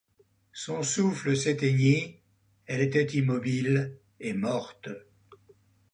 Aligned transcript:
Son 0.53 0.81
souffle 0.81 1.37
s'éteignit, 1.37 2.17
elle 2.65 2.81
était 2.81 3.05
immobile, 3.05 3.99
et 4.19 4.33
morte. 4.33 4.89